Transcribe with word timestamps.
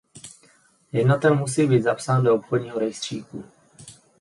Jednatel 0.91 1.35
musí 1.35 1.67
být 1.67 1.81
zapsán 1.81 2.23
do 2.23 2.35
obchodního 2.35 2.79
rejstříku. 2.79 3.43